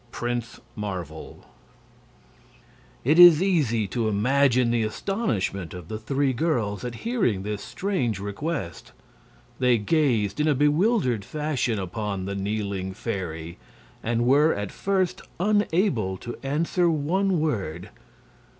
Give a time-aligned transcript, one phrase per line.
[0.11, 1.45] Prince Marvel
[3.03, 8.19] It is easy to imagine the astonishment of the three girls at hearing this strange
[8.19, 8.93] request.
[9.59, 13.59] They gazed in a bewildered fashion upon the kneeling fairy,
[14.01, 17.91] and were at first unable to answer one word.